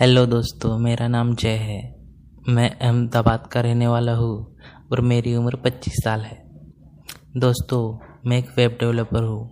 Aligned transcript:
Hello 0.00 0.26
दोस्तों, 0.26 0.78
मेरा 0.78 1.08
नाम 1.08 1.34
जय 1.34 1.48
है। 1.48 1.96
मैं 2.48 2.78
अहमदाबाद 2.78 3.46
का 3.46 3.60
रहने 3.60 3.86
वाला 3.86 4.12
हूँ 4.12 4.56
और 4.92 5.00
मेरी 5.00 5.36
उम्र 5.36 5.56
25 5.56 5.92
साल 5.92 6.20
है। 6.20 6.50
दोस्तों, 7.36 7.98
मैं 8.26 8.38
एक 8.38 8.48
वेब 8.56 8.70
डेवलपर 8.70 9.22
हूँ। 9.22 9.50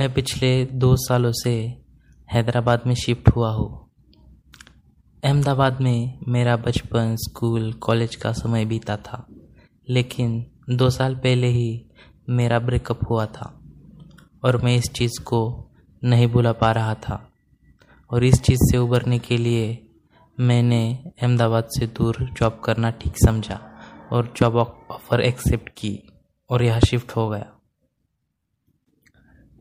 मैं 0.00 0.14
पिछले 0.14 0.64
दो 0.64 0.96
सालों 0.96 1.32
से 1.32 1.82
हैदराबाद 2.32 2.82
में 2.86 2.94
शिफ्ट 2.94 3.28
हुआ 3.36 3.50
हूँ। 3.50 3.90
अहमदाबाद 5.24 5.80
में 5.80 6.18
मेरा 6.28 6.56
बचपन 6.56 7.16
स्कूल, 7.16 7.72
कॉलेज 7.72 8.16
का 8.16 8.32
समय 8.32 8.64
बीता 8.64 8.96
था, 8.96 9.26
लेकिन 9.88 10.46
दो 10.70 10.90
साल 10.90 11.14
पहले 11.14 11.46
ही 11.46 11.86
मेरा 12.28 12.58
ब्रेकअप 12.58 13.00
हुआ 13.10 13.26
था 13.26 13.60
और 14.44 14.64
मैं 14.64 14.76
इस 14.76 14.92
चीज़ 14.92 15.22
को 15.22 15.70
नहीं 16.04 16.26
भुला 16.26 16.52
पा 16.52 16.72
रहा 16.72 16.94
था। 16.94 17.27
और 18.10 18.24
इस 18.24 18.42
चीज़ 18.42 18.58
से 18.62 18.78
उबरने 18.78 19.18
के 19.18 19.36
लिए 19.36 19.84
मैंने 20.38 20.82
अहमदाबाद 21.22 21.68
से 21.70 21.86
दूर 21.86 22.16
जॉब 22.32 22.60
करना 22.64 22.90
ठीक 22.90 23.16
समझा 23.16 23.60
और 24.12 24.32
जॉब 24.36 24.56
ऑफ़र 24.56 25.20
एक्सेप्ट 25.20 25.68
की 25.68 25.98
और 26.50 26.62
यहाँ 26.62 26.80
शिफ्ट 26.80 27.16
हो 27.16 27.28
गया। 27.28 27.52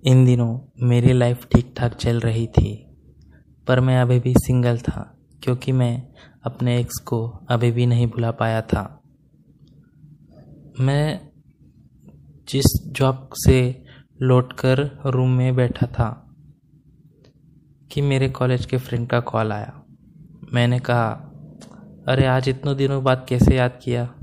इन 0.04 0.26
दिनों 0.26 0.60
मेरी 0.88 1.14
लाइफ 1.14 1.48
ठीक 1.48 1.74
ठाक 1.78 1.94
चल 1.94 2.20
रही 2.20 2.46
थी, 2.48 2.74
पर 3.68 3.80
मैं 3.80 4.00
अभी 4.02 4.20
भी 4.20 4.34
सिंगल 4.38 4.78
था 4.78 5.02
क्योंकि 5.44 5.72
मैं 5.72 6.08
अपने 6.46 6.80
एक्स 6.80 7.00
को 7.00 7.28
अभी 7.50 7.72
भी 7.72 7.86
नहीं 7.86 8.08
भुला 8.08 8.32
पाया 8.32 8.62
था। 8.62 8.84
मैं 10.80 11.30
जिस 12.50 12.66
जॉब 12.88 13.30
से 13.34 13.84
लौटकर 14.22 14.80
रूम 15.06 15.30
में 15.30 15.56
बैठा 15.56 15.88
था 15.88 16.27
कि 17.98 18.02
मेरे 18.02 18.30
कॉलेज 18.30 18.66
के 18.66 18.78
फ्रेंड 18.78 19.10
का 19.10 19.20
कॉल 19.20 19.52
आया। 19.52 19.84
मैंने 20.54 20.80
कहा, 20.80 21.10
अरे, 22.08 22.26
आज 22.26 22.50
इतने 22.50 22.76
दिनों 22.76 23.04
बाद 23.04 23.26
कैसे 23.30 23.58
याद 23.58 23.80
किया? 23.84 24.16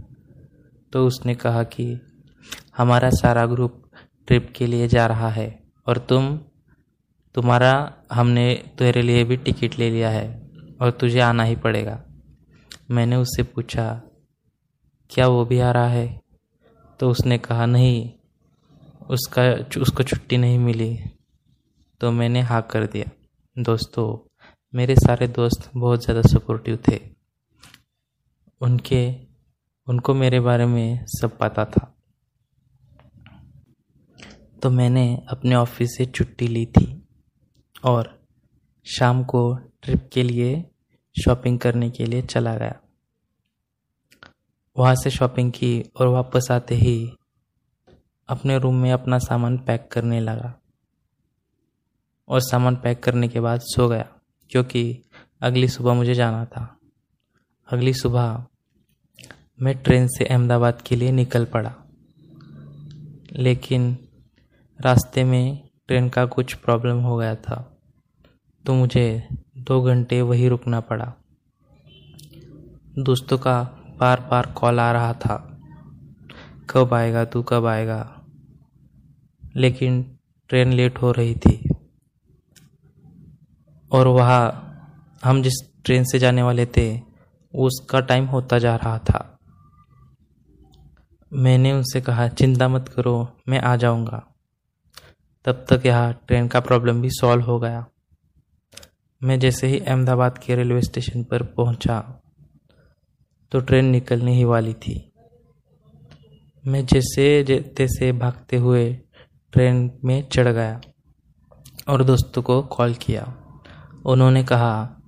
तो 0.92 1.06
उसने 1.06 1.34
कहा 1.34 1.62
कि, 1.62 2.00
हमारा 2.76 3.10
सारा 3.10 3.46
ग्रुप 3.46 3.90
ट्रिप 4.26 4.52
के 4.56 4.66
लिए 4.66 4.88
जा 4.88 5.06
रहा 5.06 5.28
है 5.28 5.62
और 5.86 5.98
तुम, 5.98 6.40
तुम्हारा, 7.34 7.94
हमने 8.12 8.64
तेरे 8.78 9.02
लिए 9.02 9.24
भी 9.24 9.36
टिकट 9.36 9.78
ले 9.78 9.90
लिया 9.90 10.10
है 10.10 10.50
और 10.80 10.90
तुझे 10.90 11.20
आना 11.20 11.42
ही 11.42 11.56
पड़ेगा। 11.56 12.04
मैंने 12.90 13.16
उससे 13.16 13.42
पूछा, 13.42 14.02
क्या 15.10 15.26
वो 15.26 15.44
भी 15.44 15.60
आ 15.60 15.70
रहा 15.70 15.88
है? 15.88 16.20
तो 17.00 17.10
उसने 17.10 17.38
कहा, 17.38 17.66
नहीं, 17.66 18.12
उसका, 19.10 19.52
उसको 19.80 20.02
छुट्टी 20.02 20.36
नहीं 20.36 20.58
मिली। 20.58 20.98
तो 22.00 22.12
मैंने 22.12 22.40
हाँ 22.40 22.62
कर 22.62 22.86
दिया। 22.86 23.23
दोस्तों, 23.56 24.28
मेरे 24.74 24.94
सारे 24.96 25.28
दोस्त 25.28 25.70
बहुत 25.76 26.04
ज़्यादा 26.04 26.22
सपोर्टिव 26.22 26.78
थे। 26.88 27.00
उनके, 28.60 29.14
उनको 29.88 30.14
मेरे 30.14 30.40
बारे 30.40 30.66
में 30.66 31.04
सब 31.06 31.38
पता 31.38 31.64
था। 31.64 31.96
तो 34.62 34.70
मैंने 34.70 35.24
अपने 35.28 35.54
ऑफ़िस 35.54 35.96
से 35.96 36.06
छुट्टी 36.06 36.48
ली 36.48 36.66
थी 36.66 37.06
और 37.84 38.22
शाम 38.84 39.24
को 39.24 39.54
ट्रिप 39.82 40.10
के 40.12 40.22
लिए 40.22 40.70
शॉपिंग 41.24 41.58
करने 41.58 41.90
के 41.90 42.06
लिए 42.06 42.22
चला 42.22 42.56
गया। 42.56 42.80
वहाँ 44.76 44.94
से 44.94 45.10
शॉपिंग 45.10 45.52
की 45.52 45.90
और 46.00 46.06
वापस 46.06 46.48
आते 46.50 46.74
ही 46.74 47.16
अपने 48.28 48.58
रूम 48.58 48.74
में 48.74 48.92
अपना 48.92 49.18
सामान 49.18 49.58
पैक 49.58 49.88
करने 49.92 50.20
लगा। 50.20 50.60
और 52.28 52.40
सामान 52.40 52.76
पैक 52.76 53.02
करने 53.02 53.28
के 53.28 53.40
बाद 53.40 53.60
सो 53.60 53.88
गया, 53.88 54.08
क्योंकि 54.50 55.02
अगली 55.42 55.68
सुबह 55.68 55.94
मुझे 55.94 56.14
जाना 56.14 56.44
था। 56.44 56.76
अगली 57.68 57.92
सुबह 57.94 58.44
मैं 59.62 59.76
ट्रेन 59.78 60.06
से 60.08 60.24
अहमदाबाद 60.24 60.82
के 60.82 60.96
लिए 60.96 61.12
निकल 61.12 61.44
पड़ा। 61.44 61.74
लेकिन 63.32 63.96
रास्ते 64.80 65.24
में 65.24 65.68
ट्रेन 65.88 66.08
का 66.08 66.24
कुछ 66.26 66.54
प्रॉब्लम 66.54 66.98
हो 66.98 67.16
गया 67.16 67.34
था 67.36 67.56
तो 68.64 68.74
मुझे 68.74 69.28
दो 69.58 69.80
घंटे 69.82 70.20
वहीं 70.22 70.48
रुकना 70.48 70.80
पड़ा। 70.80 71.12
दोस्तों 72.98 73.38
का 73.38 73.62
बार 74.00 74.20
बार 74.20 74.46
कॉल 74.56 74.80
आ 74.80 74.90
रहा 74.92 75.12
था, 75.14 75.36
कब 76.70 76.94
आएगा 76.94 77.24
तू, 77.24 77.42
कब 77.42 77.66
आएगा। 77.66 78.20
लेकिन 79.56 80.16
ट्रेन 80.48 80.72
लेट 80.72 80.98
हो 81.02 81.12
रही 81.12 81.34
थी। 81.34 81.63
और 83.94 84.08
वहाँ 84.08 84.42
हम 85.24 85.42
जिस 85.42 85.60
ट्रेन 85.84 86.04
से 86.04 86.18
जाने 86.18 86.42
वाले 86.42 86.66
थे, 86.66 87.00
उसका 87.54 88.00
टाइम 88.00 88.24
होता 88.26 88.58
जा 88.58 88.74
रहा 88.76 88.98
था। 88.98 89.38
मैंने 91.32 91.72
उनसे 91.72 92.00
कहा, 92.00 92.28
चिंता 92.28 92.68
मत 92.68 92.88
करो, 92.88 93.28
मैं 93.48 93.60
आ 93.60 93.76
जाऊँगा। 93.76 94.22
तब 95.44 95.64
तक 95.70 95.86
यहाँ 95.86 96.12
ट्रेन 96.26 96.48
का 96.48 96.60
प्रॉब्लम 96.60 97.00
भी 97.02 97.10
सॉल्व 97.10 97.44
हो 97.44 97.58
गया। 97.58 97.84
मैं 99.22 99.38
जैसे 99.40 99.66
ही 99.66 99.78
अहमदाबाद 99.78 100.38
के 100.38 100.54
रेलवे 100.54 100.80
स्टेशन 100.82 101.24
पर 101.24 101.42
पहुँचा 101.42 102.00
तो 103.52 103.60
ट्रेन 103.60 103.84
निकलने 103.84 104.34
ही 104.34 104.44
वाली 104.44 104.74
थी। 104.74 105.12
मैं 106.64 106.84
जैसे 106.86 107.44
तैसे 107.76 108.12
भागते 108.12 108.56
हुए 108.56 108.92
ट्रेन 109.52 109.90
में 110.04 110.28
चढ़ 110.28 110.48
गया 110.48 110.80
और 111.88 112.04
दोस्तों 112.04 112.42
को 112.42 112.62
कॉल 112.62 112.94
किया। 112.94 113.24
उन्होंने 114.04 114.44
कहा, 114.44 115.00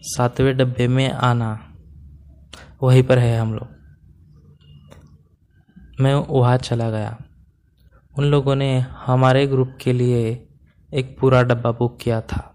सातवें 0.00 0.56
डब्बे 0.56 0.88
में 0.88 1.10
आना, 1.10 1.74
वहीं 2.82 3.02
पर 3.02 3.18
है 3.18 3.38
हम 3.38 3.54
लोग। 3.54 3.68
मैं 6.00 6.14
वहाँ 6.14 6.56
चला 6.56 6.90
गया। 6.90 7.18
उन 8.18 8.24
लोगों 8.24 8.54
ने 8.54 8.78
हमारे 8.78 9.46
ग्रुप 9.46 9.78
के 9.80 9.92
लिए 9.92 10.48
एक 10.94 11.18
पूरा 11.20 11.42
डब्बा 11.42 11.72
बुक 11.72 11.98
किया 12.00 12.20
था। 12.20 12.48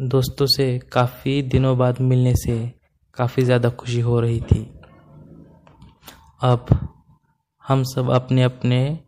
दोस्तों 0.00 0.46
से 0.46 0.78
काफ़ी 0.78 1.42
दिनों 1.42 1.78
बाद 1.78 2.00
मिलने 2.00 2.34
से 2.34 2.74
काफ़ी 3.14 3.42
ज़्यादा 3.42 3.70
खुशी 3.70 4.00
हो 4.00 4.20
रही 4.20 4.40
थी। 4.40 4.80
अब 6.42 6.66
हम 7.68 7.82
सब 7.82 8.10
अपने 8.10 8.42
अपने 8.42 8.98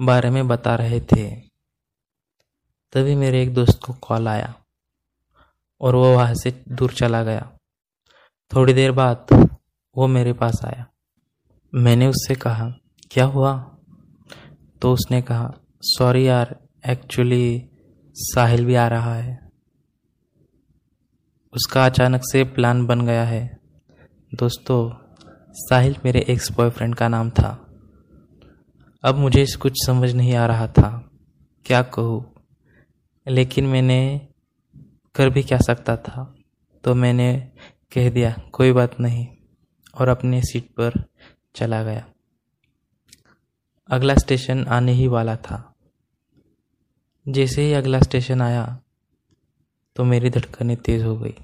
बारे 0.00 0.30
में 0.30 0.48
बता 0.48 0.74
रहे 0.74 1.00
थे। 1.00 1.45
तभी 2.92 3.14
मेरे 3.14 3.42
एक 3.42 3.54
दोस्त 3.54 3.80
को 3.86 3.92
कॉल 3.92 4.28
आया 4.28 4.54
और 5.80 5.94
वो 5.94 6.14
वहाँ 6.14 6.34
से 6.34 6.64
दूर 6.68 6.92
चला 6.92 7.22
गया। 7.22 7.52
थोड़ी 8.54 8.72
देर 8.72 8.92
बाद 8.92 9.26
वो 9.96 10.06
मेरे 10.06 10.32
पास 10.32 10.60
आया। 10.64 10.86
मैंने 11.74 12.06
उससे 12.06 12.34
कहा, 12.34 12.70
क्या 13.10 13.24
हुआ? 13.24 13.76
तो 14.82 14.92
उसने 14.92 15.22
कहा, 15.22 15.52
सॉरी 15.82 16.28
यार, 16.28 16.60
एक्चुअली 16.86 17.70
साहिल 18.14 18.66
भी 18.66 18.74
आ 18.74 18.88
रहा 18.88 19.14
है। 19.14 19.50
उसका 21.54 21.86
अचानक 21.86 22.20
से 22.24 22.44
प्लान 22.44 22.86
बन 22.86 23.06
गया 23.06 23.24
है। 23.24 23.60
दोस्तों, 24.34 24.90
साहिल 25.52 25.96
मेरे 26.04 26.26
एक्स 26.28 26.52
बॉयफ्रेंड 26.52 26.94
का 26.94 27.08
नाम 27.08 27.30
था। 27.30 27.66
अब 29.04 29.14
मुझे 29.14 29.46
कुछ 29.60 29.86
समझ 29.86 30.12
नहीं 30.12 30.34
आ 30.34 30.46
रहा 30.46 30.66
था। 30.66 31.10
क्या 31.64 31.82
कहूँ? 31.82 32.35
लेकिन 33.28 33.66
मैंने 33.66 34.28
कर 35.14 35.30
भी 35.30 35.42
क्या 35.42 35.58
सकता 35.58 35.96
था? 35.96 36.34
तो 36.84 36.94
मैंने 36.94 37.52
कह 37.92 38.10
दिया, 38.10 38.30
कोई 38.52 38.72
बात 38.72 39.00
नहीं, 39.00 39.26
और 39.94 40.08
अपने 40.08 40.42
सीट 40.42 40.64
पर 40.64 41.04
चला 41.54 41.82
गया। 41.82 42.06
अगला 43.90 44.14
स्टेशन 44.14 44.66
आने 44.66 44.92
ही 44.92 45.06
वाला 45.06 45.36
था। 45.36 45.74
जैसे 47.28 47.62
ही 47.62 47.72
अगला 47.72 48.00
स्टेशन 48.00 48.42
आया 48.42 48.80
तो 49.96 50.04
मेरी 50.04 50.30
धड़कनें 50.30 50.76
तेज़ 50.76 51.04
हो 51.04 51.16
गई। 51.16 51.34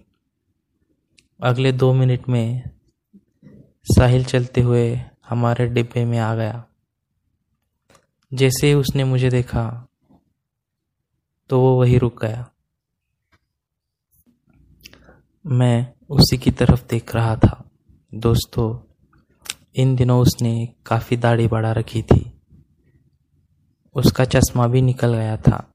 अगले 1.41 1.73
दो 1.73 1.93
मिनट 1.93 2.29
में 2.29 2.71
साहिल 3.85 4.25
चलते 4.25 4.61
हुए 4.61 5.01
हमारे 5.29 5.67
डिब्बे 5.67 6.05
में 6.05 6.19
आ 6.19 6.35
गया। 6.35 6.65
जैसे 8.35 8.67
ही 8.67 8.75
उसने 8.75 9.05
मुझे 9.05 9.29
देखा 9.29 9.87
तो 11.49 11.61
वो 11.61 11.81
वहीं 11.81 11.99
रुक 11.99 12.25
गया। 12.25 12.49
मैं 15.45 15.95
उसी 16.11 16.39
की 16.39 16.51
तरफ़ 16.51 16.85
देख 16.91 17.15
रहा 17.15 17.37
था। 17.37 17.65
दोस्तों, 18.15 18.79
इन 19.77 19.97
दिनों 19.97 20.21
उसने 20.21 20.69
काफ़ी 20.87 21.17
दाढ़ी 21.17 21.47
बढ़ा 21.49 21.73
रखी 21.73 22.03
थी। 22.03 22.33
उसका 23.95 24.25
चश्मा 24.25 24.67
भी 24.67 24.83
निकल 24.83 25.15
गया 25.15 25.37
था। 25.37 25.69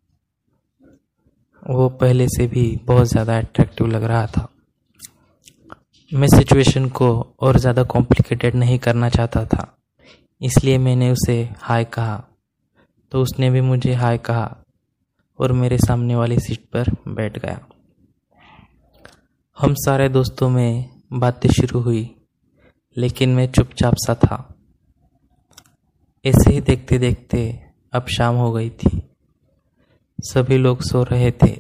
वो 1.70 1.90
पहले 1.90 2.28
से 2.28 2.48
भी 2.48 2.80
बहुत 2.86 3.08
ज़्यादा 3.08 3.38
अट्रैक्टिव 3.38 3.88
लग 3.88 4.04
रहा 4.04 4.28
था। 4.28 4.48
मैं 6.14 6.28
सिचुएशन 6.28 6.90
को 6.90 7.36
और 7.40 7.58
ज़्यादा 7.58 7.84
कॉम्प्लिकेटेड 7.84 8.56
नहीं 8.56 8.80
करना 8.80 9.10
चाहता 9.10 9.46
था। 9.46 9.78
इसलिए 10.42 10.78
मैंने 10.78 11.12
उसे 11.12 11.50
हाय 11.58 11.84
कहा। 11.86 12.24
तो 13.12 13.22
उसने 13.22 13.50
भी 13.50 13.62
मुझे 13.62 13.94
हाय 13.94 14.18
कहा। 14.18 14.64
और 15.40 15.52
मेरे 15.52 15.78
सामने 15.78 16.16
वाली 16.16 16.40
सीट 16.40 16.70
पर 16.70 16.86
बैठ 17.08 17.40
गया। 17.40 17.60
हम 19.60 19.74
सारे 19.74 20.10
दोस्तों 20.10 20.50
में 20.50 21.02
बातें 21.14 21.50
शुरू 21.50 21.80
हुई, 21.80 22.16
लेकिन 22.98 23.30
मैं 23.30 23.52
चुपचाप 23.52 23.94
सा 23.98 24.16
था। 24.16 24.54
ऐसे 26.26 26.52
ही 26.52 26.62
देखते 26.62 26.98
देखते 26.98 27.64
अब 27.94 28.08
शाम 28.08 28.36
हो 28.36 28.52
गई 28.52 28.70
थी। 28.70 29.10
सभी 30.20 30.58
लोग 30.58 30.82
सो 30.82 31.04
रहे 31.04 31.32
थे, 31.32 31.52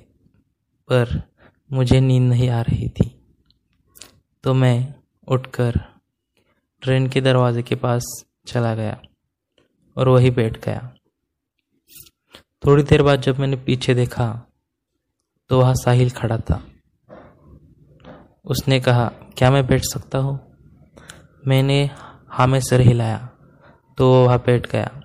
पर 0.90 1.22
मुझे 1.72 2.00
नींद 2.00 2.30
नहीं 2.30 2.50
आ 2.50 2.62
रही 2.62 2.90
थी। 2.90 3.22
तो 4.44 4.54
मैं 4.54 4.94
उठकर 5.28 5.74
ट्रेन 6.82 7.08
के 7.08 7.22
दरवाजे 7.22 7.62
के 7.62 7.76
पास 7.76 8.26
चला 8.48 8.76
गया 8.76 9.02
और 9.98 10.08
वही 10.08 10.32
बैठ 10.32 10.66
गया। 10.66 10.97
थोड़ी 12.68 12.84
देर 12.84 13.04
बाद 13.04 13.22
जब 13.22 13.40
मैंने 13.40 13.56
पीछे 13.56 13.94
देखा 13.94 14.46
तो 15.50 15.60
वहाँ 15.60 15.74
साहिल 15.76 16.10
खड़ा 16.10 16.38
था। 16.38 16.64
उसने 18.46 18.80
कहा, 18.80 19.12
क्या 19.38 19.52
मैं 19.52 19.68
बैठ 19.68 19.82
सकता 19.84 20.18
हूँ? 20.18 20.40
मैंने 21.48 21.90
हाँ 22.30 22.48
में 22.48 22.60
सर 22.60 22.82
हिलाया। 22.82 23.30
तो 23.98 24.26
वहाँ 24.26 24.38
बैठ 24.40 24.72
गया। 24.72 25.02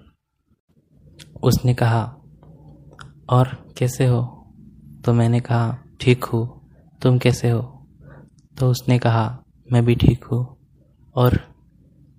उसने 1.42 1.74
कहा, 1.74 2.16
और 3.28 3.74
कैसे 3.78 4.06
हो? 4.06 4.46
तो 5.04 5.12
मैंने 5.12 5.40
कहा, 5.40 5.78
ठीक 6.00 6.24
हूँ। 6.24 6.70
तुम 7.02 7.18
कैसे 7.18 7.50
हो? 7.50 7.86
तो 8.60 8.70
उसने 8.70 8.98
कहा, 8.98 9.44
मैं 9.72 9.84
भी 9.84 9.94
ठीक 9.94 10.24
हूँ। 10.24 10.56
और 11.16 11.38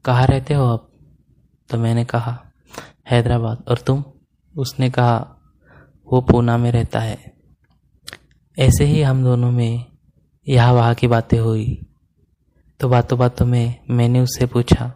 कहाँ 0.06 0.28
रहते 0.28 0.54
हो 0.54 0.70
अब 0.70 0.92
तो 1.70 1.78
मैंने 1.78 2.06
कहा, 2.06 2.52
हैदराबाद। 3.12 3.64
और 3.68 3.78
तुम? 3.78 4.04
उसने 4.58 4.90
कहा, 4.90 5.36
वो 6.14 6.22
पूना 6.22 6.58
में 6.58 6.72
रहता 6.72 7.00
है। 7.00 7.34
ऐसे 8.60 8.86
ही 8.86 9.02
हम 9.02 9.24
दोनों 9.24 9.52
में 9.52 9.86
यहाँ 10.48 10.74
वहाँ 10.74 10.94
की 10.94 11.08
बातें 11.08 11.40
हुई। 11.40 11.86
तो 12.80 12.90
बातों 12.90 13.20
बातों 13.20 13.46
में 13.46 13.76
मैंने 13.90 14.20
उससे 14.20 14.46
पूछा, 14.46 14.94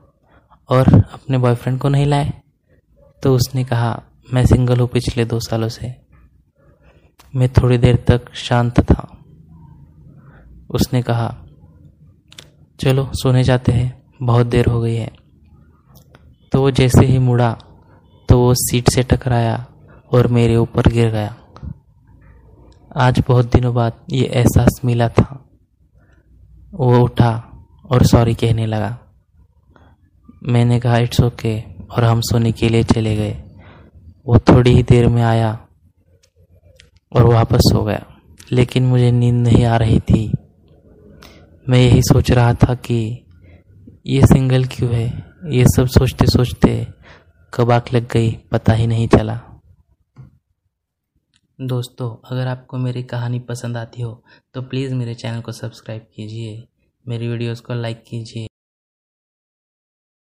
और 0.70 0.88
अपने 1.14 1.38
बॉयफ्रेंड 1.38 1.80
को 1.80 1.90
नहीं 1.90 2.06
लाए? 2.06 2.34
तो 3.24 3.36
उसने 3.36 3.64
कहा, 3.64 4.04
मैं 4.34 4.46
सिंगल 4.46 4.80
हूँ 4.80 4.88
पिछले 4.88 5.26
दो 5.26 5.40
सालों 5.40 5.70
से। 5.70 5.96
मैं 7.36 7.50
थोड़ी 7.50 7.78
देर 7.78 7.96
तक 7.96 8.34
शांत 8.34 8.80
था। 8.80 9.18
उसने 10.70 11.02
कहा, 11.02 11.38
चलो, 12.80 13.12
सोने 13.14 13.44
जाते 13.44 13.72
हैं। 13.72 14.04
बहुत 14.22 14.48
देर 14.48 14.66
हो 14.66 14.82
गई 14.82 14.96
है। 14.96 15.12
तो 16.52 16.62
वो 16.62 16.72
जैसे 16.72 17.06
ही 17.06 17.20
मुड़ा 17.20 17.58
तो 18.30 18.40
वो 18.40 18.54
सीट 18.54 18.90
से 18.90 19.04
टकराया 19.04 19.66
और 20.14 20.28
मेरे 20.28 20.56
ऊपर 20.56 20.88
गिर 20.88 21.10
गया। 21.10 21.36
आज 22.98 23.24
बहुत 23.28 23.56
दिनों 23.56 23.76
बाद 23.76 23.94
ये 24.12 24.24
एहसास 24.26 24.82
मिला 24.86 25.10
था। 25.10 25.50
वो 26.74 27.00
उठा 27.00 27.66
और 27.92 28.04
सॉरी 28.04 28.34
कहने 28.34 28.66
लगा। 28.66 29.00
मैंने 30.44 30.80
कहा 30.80 30.98
इट्स 30.98 31.22
ओके 31.22 31.62
और 31.62 32.04
हम 32.04 32.22
सोने 32.22 32.52
के 32.52 32.70
लिए 32.70 32.84
चले 32.84 33.16
गए। 33.16 33.44
वो 34.26 34.40
थोड़ी 34.40 34.72
ही 34.72 34.84
देर 34.84 35.08
में 35.08 35.24
आया 35.24 35.68
और 37.16 37.34
वापस 37.34 37.60
सो 37.60 37.84
गया। 37.84 38.06
लेकिन 38.52 38.86
मुझे 38.86 39.12
नींद 39.12 39.48
नहीं 39.48 39.66
आ 39.66 39.78
रही 39.78 40.00
थी। 40.00 40.34
मैं 41.70 41.80
यही 41.80 42.02
सोच 42.02 42.32
रहा 42.32 42.54
था 42.54 42.74
कि 42.74 43.26
ये 44.06 44.22
सिंगल 44.22 44.66
क्यों 44.66 44.94
है? 44.94 45.26
ये 45.50 45.66
सब 45.66 45.86
सोचते 45.86 46.26
सोचते 46.26 46.88
कब 47.54 47.72
आग 47.72 47.86
लग 47.94 48.08
गई, 48.12 48.32
पता 48.52 48.74
ही 48.74 48.88
नहीं 48.88 49.08
चला। 49.08 49.36
दोस्तों, 51.60 52.10
अगर 52.32 52.48
आपको 52.48 52.78
मेरी 52.78 53.04
कहानी 53.06 53.40
पसंद 53.42 53.78
आती 53.78 54.02
हो 54.02 54.12
तो 54.54 54.62
प्लीज़ 54.64 54.94
मेरे 54.96 55.14
चैनल 55.16 55.42
को 55.42 55.52
सब्सक्राइब 55.54 56.06
कीजिए, 56.16 56.68
मेरी 57.06 57.28
वीडियोस 57.28 57.60
को 57.60 57.74
लाइक 57.74 58.04
कीजिए। 58.08 58.47